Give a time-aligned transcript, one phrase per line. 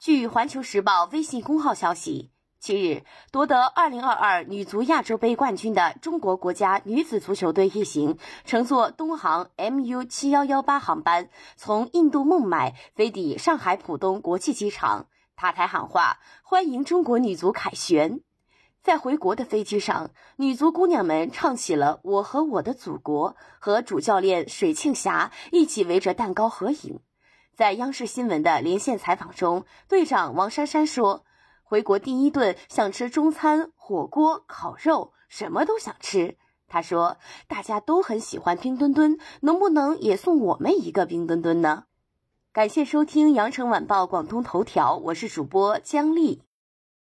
[0.00, 8.16] 据《环球时报》微信公号消息，七日夺得2022女足亚洲杯冠军的中国国家女子足球队一行
[8.46, 15.04] 乘坐东航 MU 七幺幺八航班，从印度孟买飞抵上海浦东国际机场，
[15.36, 18.20] 塔台喊话欢迎中国女足凯旋。
[18.82, 27.00] 在回国的飞机上，女足姑娘们唱起了《我和我的祖国》，和主教练水庆霞一起围着蛋糕合影。
[27.56, 31.24] 在央视新闻的连线采访中，队长王珊珊说
[31.62, 36.36] ：“回国第一顿想吃中餐、火锅、烤肉，什么都想吃。”
[36.68, 41.84] 她说：“大家都很喜欢冰墩墩，能不能也送我们一个冰墩墩呢？”
[42.52, 46.42] 感谢收听羊城晚报广东头条，我是主播姜丽。